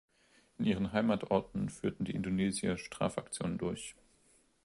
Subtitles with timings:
[0.57, 3.95] In ihren Heimatorten führten die Indonesier Strafaktionen durch.